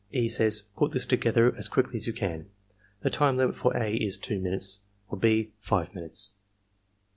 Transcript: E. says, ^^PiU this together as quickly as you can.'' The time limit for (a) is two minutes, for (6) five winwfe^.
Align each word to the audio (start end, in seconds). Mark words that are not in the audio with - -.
E. 0.11 0.27
says, 0.27 0.63
^^PiU 0.75 0.91
this 0.91 1.05
together 1.05 1.55
as 1.55 1.69
quickly 1.69 1.97
as 1.97 2.07
you 2.07 2.13
can.'' 2.13 2.47
The 3.03 3.11
time 3.11 3.37
limit 3.37 3.55
for 3.55 3.77
(a) 3.77 3.93
is 3.95 4.17
two 4.17 4.39
minutes, 4.39 4.79
for 5.07 5.21
(6) 5.21 5.51
five 5.59 5.91
winwfe^. 5.91 6.31